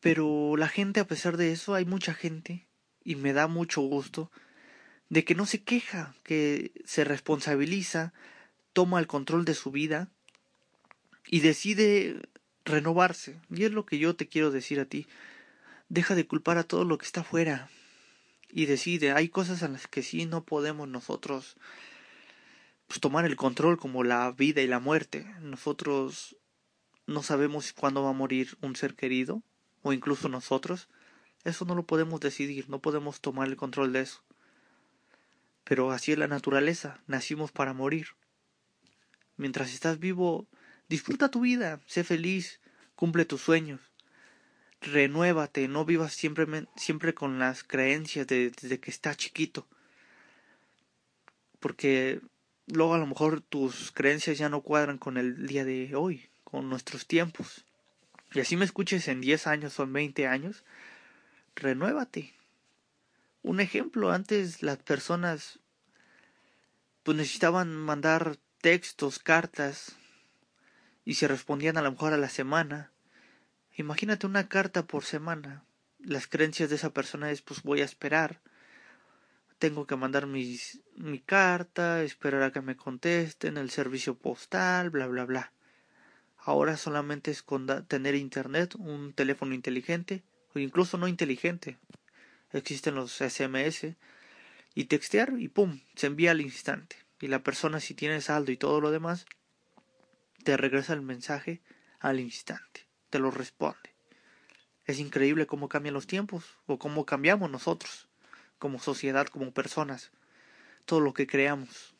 pero 0.00 0.56
la 0.56 0.68
gente, 0.68 1.00
a 1.00 1.06
pesar 1.06 1.36
de 1.36 1.52
eso, 1.52 1.74
hay 1.74 1.84
mucha 1.84 2.14
gente, 2.14 2.68
y 3.02 3.16
me 3.16 3.32
da 3.32 3.46
mucho 3.48 3.80
gusto, 3.80 4.30
de 5.08 5.24
que 5.24 5.34
no 5.34 5.46
se 5.46 5.62
queja, 5.62 6.14
que 6.22 6.72
se 6.84 7.04
responsabiliza, 7.04 8.12
toma 8.72 9.00
el 9.00 9.06
control 9.06 9.44
de 9.44 9.54
su 9.54 9.70
vida 9.70 10.10
y 11.34 11.40
decide 11.40 12.22
renovarse. 12.64 13.40
Y 13.50 13.64
es 13.64 13.72
lo 13.72 13.84
que 13.84 13.98
yo 13.98 14.14
te 14.14 14.28
quiero 14.28 14.52
decir 14.52 14.78
a 14.78 14.84
ti. 14.84 15.08
Deja 15.88 16.14
de 16.14 16.28
culpar 16.28 16.58
a 16.58 16.62
todo 16.62 16.84
lo 16.84 16.96
que 16.96 17.06
está 17.06 17.22
afuera 17.22 17.68
y 18.52 18.66
decide. 18.66 19.10
Hay 19.10 19.30
cosas 19.30 19.62
en 19.62 19.72
las 19.72 19.88
que 19.88 20.04
sí 20.04 20.26
no 20.26 20.44
podemos 20.44 20.86
nosotros 20.86 21.56
pues, 22.86 23.00
tomar 23.00 23.24
el 23.24 23.34
control, 23.34 23.78
como 23.78 24.04
la 24.04 24.30
vida 24.30 24.62
y 24.62 24.68
la 24.68 24.78
muerte. 24.78 25.26
Nosotros 25.40 26.36
no 27.08 27.24
sabemos 27.24 27.72
cuándo 27.72 28.04
va 28.04 28.10
a 28.10 28.12
morir 28.12 28.56
un 28.60 28.76
ser 28.76 28.94
querido, 28.94 29.42
o 29.82 29.92
incluso 29.92 30.28
nosotros. 30.28 30.88
Eso 31.42 31.64
no 31.64 31.74
lo 31.74 31.84
podemos 31.84 32.20
decidir, 32.20 32.70
no 32.70 32.78
podemos 32.78 33.20
tomar 33.20 33.48
el 33.48 33.56
control 33.56 33.92
de 33.92 34.02
eso. 34.02 34.22
Pero 35.64 35.90
así 35.90 36.12
es 36.12 36.18
la 36.18 36.28
naturaleza, 36.28 37.02
nacimos 37.08 37.50
para 37.50 37.72
morir. 37.72 38.10
Mientras 39.36 39.74
estás 39.74 39.98
vivo, 39.98 40.46
disfruta 40.88 41.30
tu 41.30 41.40
vida, 41.40 41.80
sé 41.86 42.04
feliz, 42.04 42.60
cumple 42.94 43.24
tus 43.24 43.40
sueños, 43.40 43.80
renuévate, 44.80 45.68
no 45.68 45.84
vivas 45.84 46.12
siempre, 46.12 46.46
siempre 46.76 47.14
con 47.14 47.38
las 47.38 47.64
creencias 47.64 48.26
de, 48.26 48.50
desde 48.50 48.80
que 48.80 48.90
estás 48.90 49.16
chiquito. 49.16 49.66
Porque 51.60 52.20
luego 52.66 52.94
a 52.94 52.98
lo 52.98 53.06
mejor 53.06 53.40
tus 53.40 53.92
creencias 53.92 54.38
ya 54.38 54.48
no 54.48 54.60
cuadran 54.60 54.98
con 54.98 55.16
el 55.16 55.46
día 55.46 55.64
de 55.64 55.94
hoy, 55.96 56.28
con 56.44 56.68
nuestros 56.68 57.06
tiempos. 57.06 57.64
Y 58.32 58.40
así 58.40 58.56
me 58.56 58.64
escuches 58.64 59.08
en 59.08 59.20
10 59.20 59.46
años 59.46 59.78
o 59.78 59.84
en 59.84 59.92
20 59.92 60.26
años, 60.26 60.64
renuévate. 61.54 62.34
Un 63.42 63.60
ejemplo, 63.60 64.10
antes 64.10 64.62
las 64.62 64.78
personas 64.78 65.60
pues 67.02 67.16
necesitaban 67.18 67.76
mandar 67.76 68.38
textos, 68.62 69.18
cartas, 69.18 69.96
y 71.04 71.14
se 71.14 71.28
respondían 71.28 71.76
a 71.76 71.82
lo 71.82 71.92
mejor 71.92 72.12
a 72.12 72.18
la 72.18 72.28
semana. 72.28 72.90
Imagínate 73.76 74.26
una 74.26 74.48
carta 74.48 74.86
por 74.86 75.04
semana. 75.04 75.64
Las 75.98 76.26
creencias 76.26 76.70
de 76.70 76.76
esa 76.76 76.92
persona 76.92 77.30
es 77.30 77.42
pues 77.42 77.62
voy 77.62 77.80
a 77.80 77.84
esperar. 77.84 78.40
Tengo 79.58 79.86
que 79.86 79.96
mandar 79.96 80.26
mis, 80.26 80.80
mi 80.96 81.20
carta, 81.20 82.02
esperar 82.02 82.42
a 82.42 82.52
que 82.52 82.60
me 82.60 82.76
contesten, 82.76 83.56
el 83.56 83.70
servicio 83.70 84.16
postal, 84.16 84.90
bla 84.90 85.06
bla 85.06 85.24
bla. 85.24 85.52
Ahora 86.36 86.76
solamente 86.76 87.30
es 87.30 87.42
con 87.42 87.66
tener 87.86 88.14
internet, 88.14 88.74
un 88.76 89.14
teléfono 89.14 89.54
inteligente, 89.54 90.22
o 90.54 90.58
incluso 90.58 90.98
no 90.98 91.08
inteligente. 91.08 91.78
Existen 92.52 92.94
los 92.94 93.12
SMS 93.20 93.94
y 94.74 94.84
textear 94.84 95.32
y 95.38 95.48
pum, 95.48 95.80
se 95.94 96.06
envía 96.06 96.32
al 96.32 96.40
instante. 96.40 96.96
Y 97.20 97.28
la 97.28 97.42
persona 97.42 97.80
si 97.80 97.94
tiene 97.94 98.20
saldo 98.20 98.52
y 98.52 98.58
todo 98.58 98.80
lo 98.80 98.90
demás, 98.90 99.24
te 100.44 100.56
regresa 100.56 100.92
el 100.92 101.02
mensaje 101.02 101.60
al 101.98 102.20
instante, 102.20 102.86
te 103.10 103.18
lo 103.18 103.30
responde. 103.30 103.94
Es 104.84 104.98
increíble 104.98 105.46
cómo 105.46 105.68
cambian 105.68 105.94
los 105.94 106.06
tiempos 106.06 106.44
o 106.66 106.78
cómo 106.78 107.06
cambiamos 107.06 107.50
nosotros, 107.50 108.08
como 108.58 108.78
sociedad, 108.78 109.26
como 109.26 109.52
personas, 109.52 110.12
todo 110.84 111.00
lo 111.00 111.14
que 111.14 111.26
creamos. 111.26 111.94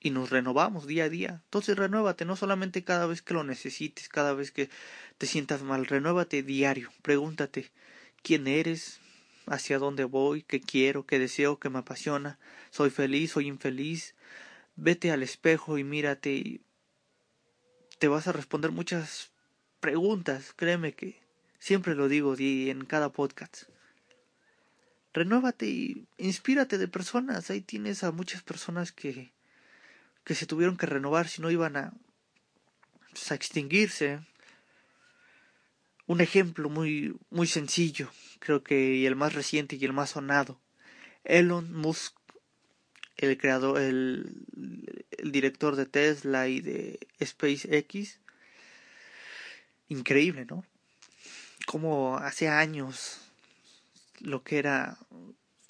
Y 0.00 0.10
nos 0.10 0.30
renovamos 0.30 0.86
día 0.86 1.04
a 1.04 1.08
día. 1.08 1.40
Entonces 1.44 1.78
renuévate, 1.78 2.24
no 2.24 2.36
solamente 2.36 2.84
cada 2.84 3.06
vez 3.06 3.22
que 3.22 3.32
lo 3.32 3.44
necesites, 3.44 4.08
cada 4.08 4.34
vez 4.34 4.50
que 4.50 4.68
te 5.16 5.26
sientas 5.26 5.62
mal, 5.62 5.86
renuévate 5.86 6.42
diario. 6.42 6.90
Pregúntate 7.00 7.70
quién 8.22 8.46
eres, 8.46 9.00
hacia 9.46 9.78
dónde 9.78 10.04
voy, 10.04 10.42
qué 10.42 10.60
quiero, 10.60 11.06
qué 11.06 11.18
deseo, 11.18 11.58
qué 11.58 11.70
me 11.70 11.78
apasiona, 11.78 12.38
soy 12.70 12.90
feliz, 12.90 13.32
soy 13.32 13.46
infeliz. 13.46 14.14
Vete 14.76 15.12
al 15.12 15.22
espejo 15.22 15.78
y 15.78 15.84
mírate 15.84 16.60
te 18.04 18.08
vas 18.08 18.28
a 18.28 18.32
responder 18.32 18.70
muchas 18.70 19.30
preguntas, 19.80 20.52
créeme 20.54 20.92
que 20.92 21.22
siempre 21.58 21.94
lo 21.94 22.06
digo 22.06 22.34
y 22.38 22.68
en 22.68 22.84
cada 22.84 23.08
podcast. 23.08 23.62
Renuévate 25.14 25.64
y 25.64 26.06
inspírate 26.18 26.76
de 26.76 26.86
personas. 26.86 27.48
Ahí 27.48 27.62
tienes 27.62 28.04
a 28.04 28.12
muchas 28.12 28.42
personas 28.42 28.92
que, 28.92 29.32
que 30.22 30.34
se 30.34 30.44
tuvieron 30.44 30.76
que 30.76 30.84
renovar 30.84 31.28
si 31.28 31.40
no 31.40 31.50
iban 31.50 31.78
a, 31.78 31.94
pues, 33.08 33.32
a 33.32 33.36
extinguirse. 33.36 34.20
Un 36.06 36.20
ejemplo 36.20 36.68
muy, 36.68 37.16
muy 37.30 37.46
sencillo, 37.46 38.10
creo 38.38 38.62
que 38.62 38.96
y 38.96 39.06
el 39.06 39.16
más 39.16 39.32
reciente 39.32 39.76
y 39.76 39.84
el 39.86 39.94
más 39.94 40.10
sonado. 40.10 40.60
Elon 41.24 41.72
Musk, 41.72 42.14
el 43.16 43.38
creador, 43.38 43.80
el, 43.80 44.44
director 45.22 45.76
de 45.76 45.86
Tesla 45.86 46.48
y 46.48 46.60
de 46.60 46.98
SpaceX. 47.22 48.18
Increíble, 49.88 50.46
¿no? 50.46 50.64
Como 51.66 52.18
hace 52.18 52.48
años 52.48 53.20
lo 54.20 54.42
que 54.42 54.58
era 54.58 54.98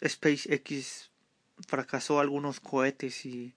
SpaceX 0.05 1.11
fracasó 1.67 2.21
algunos 2.21 2.61
cohetes 2.61 3.25
y, 3.27 3.55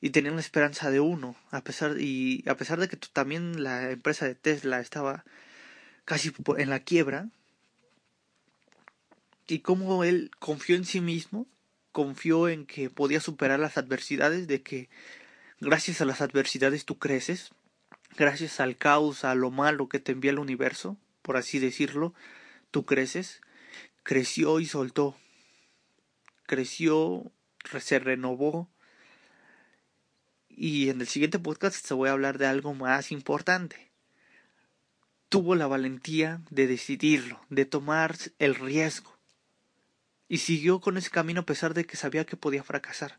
y 0.00 0.10
tenían 0.10 0.34
la 0.34 0.40
esperanza 0.40 0.90
de 0.90 1.00
uno, 1.00 1.36
a 1.50 1.62
pesar 1.62 1.98
y 1.98 2.44
a 2.46 2.56
pesar 2.56 2.78
de 2.78 2.88
que 2.88 2.96
también 2.96 3.62
la 3.62 3.90
empresa 3.90 4.26
de 4.26 4.34
Tesla 4.34 4.80
estaba 4.80 5.24
casi 6.04 6.32
en 6.58 6.70
la 6.70 6.80
quiebra, 6.80 7.28
y 9.46 9.60
como 9.60 10.04
él 10.04 10.30
confió 10.38 10.76
en 10.76 10.84
sí 10.84 11.00
mismo, 11.00 11.46
confió 11.94 12.48
en 12.48 12.66
que 12.66 12.90
podía 12.90 13.20
superar 13.20 13.60
las 13.60 13.78
adversidades, 13.78 14.48
de 14.48 14.62
que 14.62 14.90
gracias 15.60 16.00
a 16.00 16.04
las 16.04 16.20
adversidades 16.20 16.84
tú 16.84 16.98
creces, 16.98 17.52
gracias 18.16 18.58
al 18.58 18.76
caos, 18.76 19.24
a 19.24 19.36
lo 19.36 19.52
malo 19.52 19.88
que 19.88 20.00
te 20.00 20.10
envía 20.10 20.32
el 20.32 20.40
universo, 20.40 20.98
por 21.22 21.36
así 21.36 21.60
decirlo, 21.60 22.12
tú 22.72 22.84
creces, 22.84 23.40
creció 24.02 24.58
y 24.58 24.66
soltó, 24.66 25.16
creció, 26.46 27.30
se 27.78 28.00
renovó, 28.00 28.68
y 30.48 30.88
en 30.88 31.00
el 31.00 31.06
siguiente 31.06 31.38
podcast 31.38 31.86
te 31.86 31.94
voy 31.94 32.08
a 32.08 32.12
hablar 32.12 32.38
de 32.38 32.46
algo 32.46 32.74
más 32.74 33.12
importante. 33.12 33.92
Tuvo 35.28 35.54
la 35.54 35.68
valentía 35.68 36.42
de 36.50 36.66
decidirlo, 36.66 37.40
de 37.50 37.66
tomar 37.66 38.16
el 38.40 38.56
riesgo 38.56 39.13
y 40.28 40.38
siguió 40.38 40.80
con 40.80 40.96
ese 40.96 41.10
camino 41.10 41.40
a 41.40 41.46
pesar 41.46 41.74
de 41.74 41.84
que 41.84 41.96
sabía 41.96 42.24
que 42.24 42.36
podía 42.36 42.62
fracasar. 42.62 43.18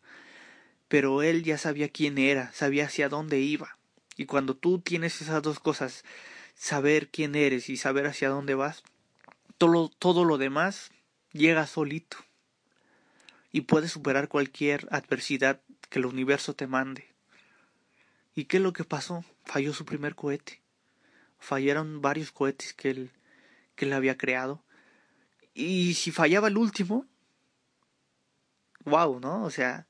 Pero 0.87 1.23
él 1.23 1.43
ya 1.43 1.57
sabía 1.57 1.89
quién 1.89 2.17
era, 2.17 2.51
sabía 2.53 2.85
hacia 2.85 3.09
dónde 3.09 3.39
iba. 3.39 3.77
Y 4.17 4.25
cuando 4.25 4.55
tú 4.55 4.79
tienes 4.79 5.21
esas 5.21 5.41
dos 5.41 5.59
cosas, 5.59 6.03
saber 6.55 7.09
quién 7.09 7.35
eres 7.35 7.69
y 7.69 7.77
saber 7.77 8.05
hacia 8.05 8.29
dónde 8.29 8.55
vas, 8.55 8.83
todo, 9.57 9.89
todo 9.89 10.25
lo 10.25 10.37
demás 10.37 10.91
llega 11.31 11.67
solito. 11.67 12.17
Y 13.51 13.61
puedes 13.61 13.91
superar 13.91 14.27
cualquier 14.27 14.87
adversidad 14.91 15.61
que 15.89 15.99
el 15.99 16.05
universo 16.05 16.55
te 16.55 16.67
mande. 16.67 17.07
¿Y 18.35 18.45
qué 18.45 18.57
es 18.57 18.63
lo 18.63 18.73
que 18.73 18.83
pasó? 18.83 19.23
Falló 19.45 19.73
su 19.73 19.85
primer 19.85 20.15
cohete. 20.15 20.61
Fallaron 21.39 22.01
varios 22.01 22.31
cohetes 22.31 22.73
que 22.73 22.89
él, 22.89 23.11
que 23.75 23.85
él 23.85 23.93
había 23.93 24.17
creado. 24.17 24.61
Y 25.55 25.93
si 25.93 26.11
fallaba 26.11 26.49
el 26.49 26.57
último, 26.57 27.07
wow, 28.83 29.21
¿no? 29.21 29.43
O 29.43 29.49
sea, 29.49 29.87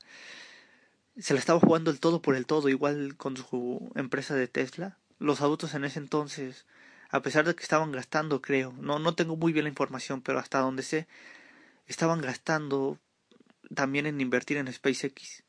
se 1.18 1.34
la 1.34 1.40
estaba 1.40 1.58
jugando 1.58 1.90
el 1.90 1.98
todo 1.98 2.22
por 2.22 2.36
el 2.36 2.46
todo, 2.46 2.68
igual 2.68 3.16
con 3.16 3.36
su 3.36 3.90
empresa 3.96 4.36
de 4.36 4.46
Tesla. 4.46 4.96
Los 5.18 5.40
autos 5.40 5.74
en 5.74 5.84
ese 5.84 5.98
entonces, 5.98 6.66
a 7.10 7.20
pesar 7.20 7.44
de 7.44 7.56
que 7.56 7.64
estaban 7.64 7.90
gastando, 7.90 8.40
creo, 8.40 8.74
no, 8.78 9.00
no 9.00 9.16
tengo 9.16 9.36
muy 9.36 9.52
bien 9.52 9.64
la 9.64 9.70
información, 9.70 10.22
pero 10.22 10.38
hasta 10.38 10.60
donde 10.60 10.84
sé, 10.84 11.08
estaban 11.88 12.20
gastando 12.20 13.00
también 13.74 14.06
en 14.06 14.20
invertir 14.20 14.58
en 14.58 14.72
SpaceX. 14.72 15.42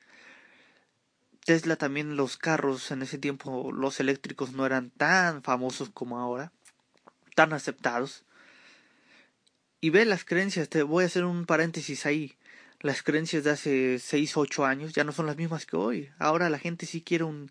Tesla 1.45 1.75
también 1.75 2.17
los 2.17 2.37
carros 2.37 2.89
en 2.89 3.03
ese 3.03 3.19
tiempo, 3.19 3.71
los 3.71 3.99
eléctricos 3.99 4.53
no 4.53 4.65
eran 4.65 4.89
tan 4.89 5.43
famosos 5.43 5.89
como 5.91 6.19
ahora, 6.19 6.51
tan 7.35 7.53
aceptados. 7.53 8.25
Y 9.79 9.91
ve 9.91 10.05
las 10.05 10.25
creencias, 10.25 10.69
te 10.69 10.81
voy 10.81 11.03
a 11.03 11.07
hacer 11.07 11.23
un 11.23 11.45
paréntesis 11.45 12.05
ahí. 12.05 12.35
Las 12.79 13.03
creencias 13.03 13.43
de 13.43 13.51
hace 13.51 13.99
6 13.99 14.37
8 14.37 14.65
años 14.65 14.93
ya 14.93 15.03
no 15.03 15.11
son 15.11 15.27
las 15.27 15.37
mismas 15.37 15.65
que 15.65 15.75
hoy. 15.75 16.09
Ahora 16.17 16.49
la 16.49 16.59
gente 16.59 16.85
sí 16.85 17.01
quiere 17.01 17.23
un, 17.25 17.49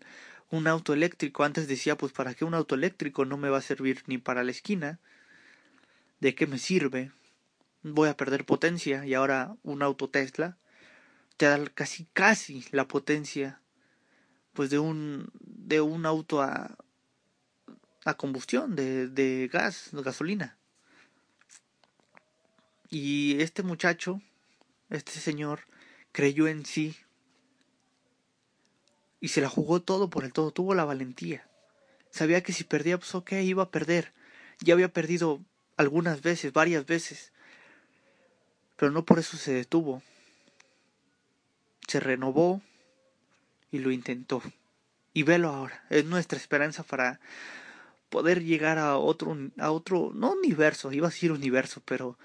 un 0.49 0.67
auto 0.67 0.93
eléctrico. 0.93 1.43
Antes 1.43 1.67
decía, 1.67 1.97
pues 1.97 2.11
para 2.11 2.33
qué 2.33 2.45
un 2.45 2.53
auto 2.53 2.75
eléctrico 2.75 3.25
no 3.25 3.37
me 3.37 3.49
va 3.49 3.59
a 3.59 3.61
servir 3.61 4.03
ni 4.07 4.17
para 4.17 4.43
la 4.43 4.51
esquina. 4.51 4.99
¿De 6.19 6.35
qué 6.35 6.47
me 6.47 6.59
sirve? 6.59 7.11
Voy 7.83 8.09
a 8.09 8.17
perder 8.17 8.45
potencia 8.45 9.05
y 9.05 9.13
ahora 9.13 9.55
un 9.63 9.81
auto 9.81 10.09
Tesla 10.09 10.57
te 11.37 11.45
da 11.45 11.63
casi 11.67 12.07
casi 12.13 12.65
la 12.71 12.87
potencia 12.87 13.61
pues 14.53 14.69
de 14.71 14.79
un 14.79 15.29
de 15.41 15.81
un 15.81 16.05
auto 16.05 16.41
a, 16.41 16.75
a 18.05 18.13
combustión 18.15 18.75
de, 18.75 19.07
de 19.07 19.47
gas, 19.51 19.89
gasolina. 19.93 20.57
Y 22.89 23.41
este 23.41 23.63
muchacho, 23.63 24.21
este 24.89 25.11
señor, 25.13 25.61
creyó 26.11 26.47
en 26.47 26.65
sí 26.65 26.95
y 29.19 29.29
se 29.29 29.41
la 29.41 29.49
jugó 29.49 29.81
todo 29.81 30.09
por 30.09 30.23
el 30.23 30.33
todo, 30.33 30.51
tuvo 30.51 30.73
la 30.73 30.85
valentía. 30.85 31.47
Sabía 32.11 32.43
que 32.43 32.53
si 32.53 32.63
perdía, 32.63 32.97
pues 32.97 33.13
ok, 33.15 33.33
iba 33.43 33.63
a 33.63 33.71
perder. 33.71 34.13
Ya 34.59 34.73
había 34.73 34.91
perdido 34.91 35.41
algunas 35.75 36.21
veces, 36.21 36.53
varias 36.53 36.85
veces. 36.85 37.33
Pero 38.75 38.91
no 38.91 39.05
por 39.05 39.19
eso 39.19 39.37
se 39.37 39.53
detuvo. 39.53 40.01
Se 41.87 41.99
renovó 41.99 42.61
y 43.71 43.79
lo 43.79 43.91
intentó. 43.91 44.41
Y 45.13 45.23
velo 45.23 45.49
ahora, 45.49 45.83
es 45.89 46.05
nuestra 46.05 46.37
esperanza 46.37 46.83
para 46.83 47.19
poder 48.09 48.43
llegar 48.43 48.77
a 48.77 48.97
otro, 48.97 49.35
a 49.57 49.71
otro, 49.71 50.11
no 50.13 50.33
universo, 50.33 50.91
iba 50.91 51.07
a 51.07 51.09
decir 51.09 51.31
universo, 51.31 51.81
pero 51.85 52.17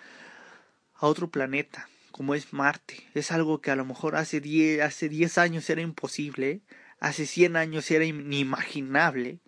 a 1.02 1.08
otro 1.08 1.28
planeta, 1.28 1.88
como 2.12 2.34
es 2.34 2.52
Marte. 2.52 3.08
Es 3.14 3.32
algo 3.32 3.60
que 3.60 3.72
a 3.72 3.76
lo 3.76 3.84
mejor 3.84 4.14
hace 4.14 4.40
10 4.40 4.82
hace 4.82 5.08
diez 5.08 5.36
años 5.36 5.68
era 5.68 5.80
imposible, 5.80 6.62
hace 7.00 7.26
100 7.26 7.56
años 7.56 7.90
era 7.90 8.04
inimaginable, 8.04 9.40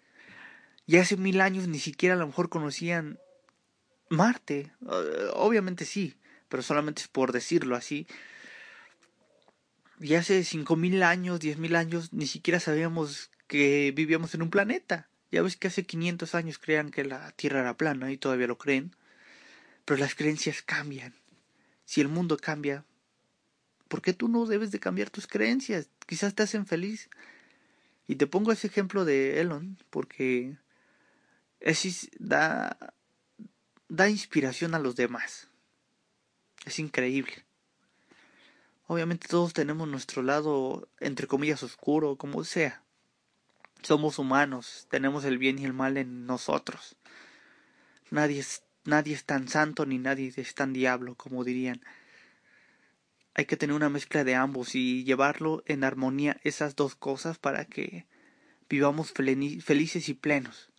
y 0.87 0.97
hace 0.97 1.17
mil 1.17 1.41
años 1.41 1.69
ni 1.69 1.79
siquiera 1.79 2.17
a 2.17 2.19
lo 2.19 2.27
mejor 2.27 2.49
conocían 2.49 3.19
Marte. 4.11 4.73
obviamente 5.33 5.85
sí, 5.85 6.17
pero 6.49 6.63
solamente 6.63 7.03
es 7.03 7.09
por 7.09 7.33
decirlo 7.33 7.77
así. 7.77 8.07
Y 10.01 10.15
hace 10.15 10.43
cinco 10.43 10.75
mil 10.77 11.03
años, 11.05 11.39
diez 11.41 11.57
mil 11.57 11.77
años, 11.77 12.13
ni 12.13 12.27
siquiera 12.27 12.59
sabíamos 12.59 13.31
que 13.47 13.93
vivíamos 13.95 14.35
en 14.35 14.43
un 14.43 14.51
planeta. 14.51 15.09
Ya 15.31 15.43
ves 15.43 15.57
que 15.57 15.69
hace 15.69 15.85
500 15.85 16.35
años 16.35 16.59
creían 16.59 16.91
que 16.91 17.05
la 17.05 17.31
Tierra 17.33 17.61
era 17.61 17.77
plana 17.77 18.11
y 18.13 18.19
todavía 18.19 18.49
lo 18.49 18.59
creen. 18.59 18.95
Pero 19.85 20.01
las 20.01 20.15
creencias 20.15 20.63
cambian. 20.63 21.15
Si 21.85 22.01
el 22.01 22.09
mundo 22.09 22.37
cambia, 22.37 22.85
¿por 23.89 24.03
qué 24.03 24.13
tú 24.13 24.29
no 24.29 24.47
debes 24.47 24.71
de 24.71 24.81
cambiar 24.81 25.11
tus 25.11 25.27
creencias? 25.27 25.89
Quizás 26.07 26.35
te 26.35 26.43
hacen 26.43 26.67
feliz. 26.67 27.11
Y 28.07 28.17
te 28.17 28.27
pongo 28.27 28.53
ese 28.53 28.67
ejemplo 28.67 29.05
de 29.05 29.41
Elon 29.41 29.79
porque 29.91 30.57
es, 31.61 32.11
da, 32.19 32.77
da 33.89 34.11
inspiración 34.11 34.75
a 34.75 34.79
los 34.79 34.97
demás. 34.97 35.49
Es 36.67 36.79
increíble. 36.79 37.45
Obviamente 38.87 39.29
todos 39.29 39.55
tenemos 39.55 39.89
nuestro 39.89 40.23
lado, 40.23 40.89
entre 41.01 41.27
comillas, 41.27 41.63
oscuro, 41.63 42.17
como 42.17 42.45
sea. 42.45 42.83
Somos 43.83 44.19
humanos, 44.19 44.87
tenemos 44.91 45.25
el 45.25 45.39
bien 45.39 45.59
y 45.59 45.65
el 45.65 45.73
mal 45.73 45.97
en 45.97 46.27
nosotros. 46.27 46.97
Nadie 48.11 48.41
es, 48.41 48.63
nadie 48.85 49.15
es 49.15 49.25
tan 49.25 49.49
santo 49.49 49.87
ni 49.87 49.99
nadie 49.99 50.33
es 50.37 50.55
tan 50.55 50.73
diablo, 50.73 51.15
como 51.15 51.45
dirían. 51.45 51.81
Hay 53.35 53.47
que 53.47 53.57
tener 53.57 53.75
una 53.75 53.89
mezcla 53.89 54.25
de 54.25 54.35
ambos 54.35 54.75
y 54.75 55.05
llevarlo 55.05 55.63
en 55.67 55.85
armonía 55.85 56.41
esas 56.45 56.77
dos 56.77 56.95
cosas 56.95 57.39
para 57.39 57.65
que 57.65 58.07
vivamos 58.69 59.13
felices 59.13 60.09
y 60.09 60.15
plenos. 60.15 60.71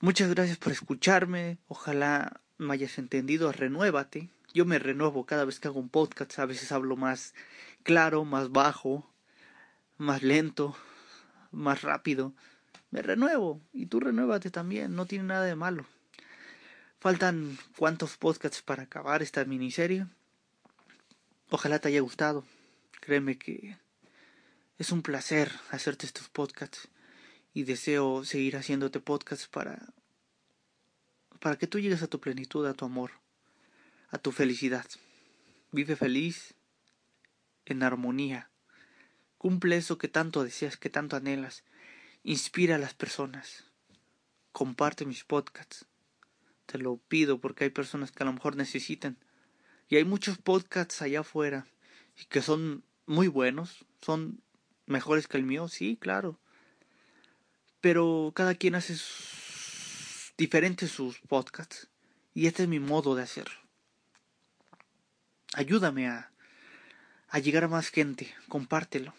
Muchas 0.00 0.28
gracias 0.30 0.58
por 0.58 0.72
escucharme. 0.72 1.58
Ojalá 1.68 2.40
me 2.58 2.74
hayas 2.74 2.98
entendido. 2.98 3.50
Renuévate. 3.52 4.28
Yo 4.52 4.66
me 4.66 4.78
renuevo 4.78 5.24
cada 5.24 5.46
vez 5.46 5.58
que 5.58 5.68
hago 5.68 5.80
un 5.80 5.88
podcast. 5.88 6.38
A 6.38 6.46
veces 6.46 6.70
hablo 6.72 6.96
más 6.96 7.34
claro, 7.82 8.24
más 8.24 8.50
bajo, 8.50 9.10
más 9.96 10.22
lento 10.22 10.76
más 11.52 11.82
rápido. 11.82 12.34
Me 12.90 13.02
renuevo 13.02 13.60
y 13.72 13.86
tú 13.86 14.00
renuévate 14.00 14.50
también, 14.50 14.96
no 14.96 15.06
tiene 15.06 15.24
nada 15.24 15.44
de 15.44 15.54
malo. 15.54 15.86
Faltan 17.02 17.58
cuantos 17.76 18.16
podcasts 18.16 18.62
para 18.62 18.84
acabar 18.84 19.24
esta 19.24 19.44
miniserie. 19.44 20.06
Ojalá 21.50 21.80
te 21.80 21.88
haya 21.88 22.00
gustado. 22.00 22.44
Créeme 23.00 23.38
que 23.38 23.76
es 24.78 24.92
un 24.92 25.02
placer 25.02 25.50
hacerte 25.72 26.06
estos 26.06 26.28
podcasts 26.28 26.86
y 27.52 27.64
deseo 27.64 28.24
seguir 28.24 28.56
haciéndote 28.56 29.00
podcasts 29.00 29.48
para 29.48 29.92
para 31.40 31.56
que 31.56 31.66
tú 31.66 31.80
llegues 31.80 32.04
a 32.04 32.06
tu 32.06 32.20
plenitud, 32.20 32.64
a 32.68 32.74
tu 32.74 32.84
amor, 32.84 33.10
a 34.10 34.18
tu 34.18 34.30
felicidad. 34.30 34.86
Vive 35.72 35.96
feliz 35.96 36.54
en 37.64 37.82
armonía 37.82 38.48
Cumple 39.38 39.76
eso 39.76 39.98
que 39.98 40.06
tanto 40.06 40.44
deseas, 40.44 40.76
que 40.76 40.88
tanto 40.88 41.16
anhelas. 41.16 41.64
Inspira 42.22 42.76
a 42.76 42.78
las 42.78 42.94
personas. 42.94 43.64
Comparte 44.52 45.04
mis 45.04 45.24
podcasts. 45.24 45.86
Te 46.72 46.78
lo 46.78 46.96
pido 46.96 47.38
porque 47.38 47.64
hay 47.64 47.70
personas 47.70 48.12
que 48.12 48.22
a 48.22 48.26
lo 48.26 48.32
mejor 48.32 48.56
necesitan. 48.56 49.18
Y 49.90 49.96
hay 49.96 50.04
muchos 50.04 50.38
podcasts 50.38 51.02
allá 51.02 51.20
afuera 51.20 51.66
y 52.18 52.24
que 52.24 52.40
son 52.40 52.82
muy 53.04 53.28
buenos, 53.28 53.84
son 54.00 54.40
mejores 54.86 55.28
que 55.28 55.36
el 55.36 55.42
mío, 55.42 55.68
sí, 55.68 55.98
claro. 56.00 56.40
Pero 57.82 58.32
cada 58.34 58.54
quien 58.54 58.74
hace 58.74 58.96
diferentes 60.38 60.90
sus 60.90 61.18
podcasts 61.18 61.90
y 62.32 62.46
este 62.46 62.62
es 62.62 62.70
mi 62.70 62.80
modo 62.80 63.14
de 63.14 63.24
hacerlo. 63.24 63.60
Ayúdame 65.52 66.08
a, 66.08 66.32
a 67.28 67.38
llegar 67.38 67.64
a 67.64 67.68
más 67.68 67.90
gente, 67.90 68.34
compártelo 68.48 69.12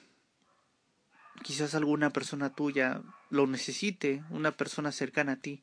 quizás 1.44 1.76
alguna 1.76 2.12
persona 2.12 2.56
tuya 2.56 3.04
lo 3.30 3.46
necesite, 3.46 4.24
una 4.32 4.52
persona 4.52 4.92
cercana 4.92 5.34
a 5.34 5.36
ti. 5.36 5.62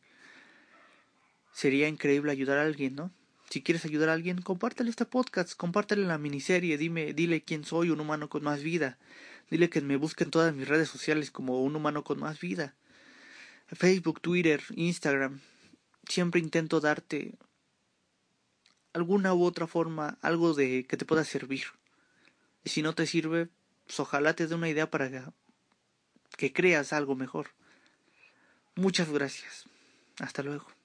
Sería 1.53 1.89
increíble 1.89 2.33
ayudar 2.33 2.59
a 2.59 2.63
alguien, 2.63 2.95
¿no? 2.95 3.13
Si 3.51 3.63
quieres 3.63 3.85
ayudar 3.85 4.11
a 4.11 4.13
alguien, 4.13 4.43
compártele 4.43 4.91
este 4.91 5.07
podcast, 5.07 5.57
compártele 5.57 6.07
la 6.07 6.19
miniserie, 6.19 6.79
dime, 6.79 7.13
dile 7.13 7.43
quién 7.43 7.65
soy, 7.65 7.91
un 7.91 7.99
humano 7.99 8.29
con 8.29 8.45
más 8.45 8.63
vida. 8.63 8.97
Dile 9.51 9.69
que 9.69 9.81
me 9.81 9.97
busque 9.97 10.23
en 10.23 10.31
todas 10.31 10.55
mis 10.55 10.69
redes 10.69 10.89
sociales 10.89 11.33
como 11.33 11.61
un 11.63 11.75
humano 11.75 12.05
con 12.05 12.21
más 12.21 12.39
vida. 12.39 12.77
Facebook, 13.67 14.21
Twitter, 14.21 14.63
Instagram. 14.77 15.41
Siempre 16.09 16.41
intento 16.41 16.81
darte 16.81 17.39
alguna 18.93 19.35
u 19.35 19.45
otra 19.45 19.67
forma, 19.67 20.19
algo 20.23 20.55
de 20.55 20.87
que 20.87 20.97
te 20.97 21.05
pueda 21.05 21.25
servir. 21.25 21.65
Y 22.65 22.71
si 22.71 22.83
no 22.83 22.95
te 22.95 23.07
sirve, 23.07 23.49
pues 23.87 23.99
ojalá 23.99 24.35
te 24.35 24.47
dé 24.47 24.55
una 24.55 24.69
idea 24.69 24.91
para 24.91 25.33
que 26.37 26.53
creas 26.53 26.93
algo 26.93 27.17
mejor. 27.17 27.51
Muchas 28.77 29.11
gracias. 29.11 29.65
Hasta 30.21 30.43
luego. 30.43 30.80